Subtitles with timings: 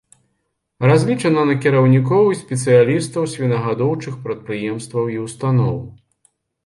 [0.91, 5.77] Разлічана на кіраўнікоў і спецыялістаў свінагадоўчых прадпрыемстваў і ўстаноў.